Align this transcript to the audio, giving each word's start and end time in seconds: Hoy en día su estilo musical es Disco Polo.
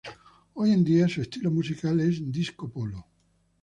Hoy 0.55 0.71
en 0.71 0.83
día 0.83 1.07
su 1.07 1.21
estilo 1.21 1.51
musical 1.51 1.99
es 1.99 2.31
Disco 2.31 2.67
Polo. 2.71 3.05